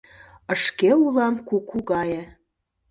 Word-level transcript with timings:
Ышке 0.53 0.91
улам 1.03 1.35
куку 1.47 1.77
гае- 1.89 2.21